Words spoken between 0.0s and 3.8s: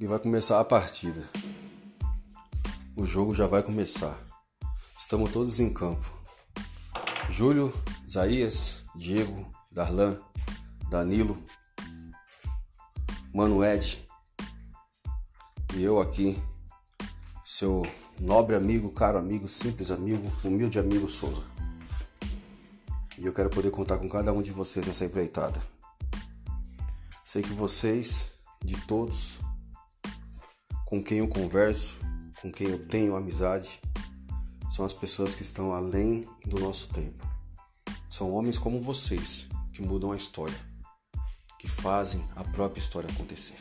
e vai começar a partida. O jogo já vai